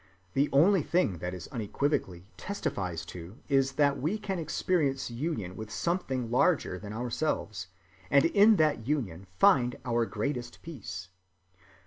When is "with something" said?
5.55-6.31